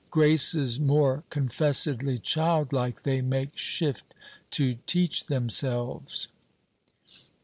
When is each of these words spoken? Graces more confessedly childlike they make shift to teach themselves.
Graces 0.09 0.79
more 0.79 1.23
confessedly 1.29 2.17
childlike 2.17 3.03
they 3.03 3.21
make 3.21 3.55
shift 3.55 4.15
to 4.49 4.73
teach 4.87 5.27
themselves. 5.27 6.27